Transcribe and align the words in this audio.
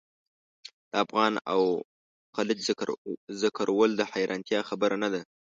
د 0.89 0.93
افغان 1.03 1.33
او 1.51 1.61
خلج 2.35 2.59
ذکرول 3.41 3.89
د 3.95 4.01
حیرانتیا 4.11 4.59
خبره 4.69 4.95
نه 5.03 5.09
ده. 5.13 5.21